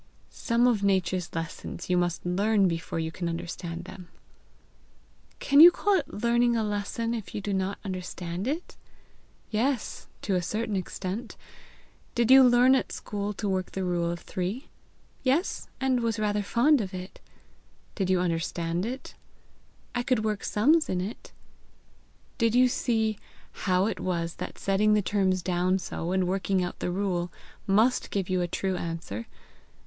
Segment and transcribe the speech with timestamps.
[0.31, 4.07] "Some of Nature's lessons you must learn before you can understand them."
[5.37, 8.75] "Can you call it learning a lesson if you do not understand it?"
[9.51, 11.37] "Yes to a certain extent.
[12.15, 14.69] Did you learn at school to work the rule of three?"
[15.21, 17.19] "Yes; and I was rather fond of it."
[17.93, 19.13] "Did you understand it?"
[19.93, 21.31] "I could work sums in it."
[22.39, 23.19] "Did you see
[23.51, 27.31] how it was that setting the terms down so, and working out the rule,
[27.67, 29.27] must give you a true answer.